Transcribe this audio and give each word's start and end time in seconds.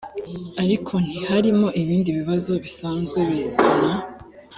ariko 0.63 0.93
ntiharimo 1.05 1.67
ibindi 1.81 2.09
bibazo 2.19 2.51
bisanzwe 2.63 3.19
bizwi 3.29 3.67
na 3.81 3.93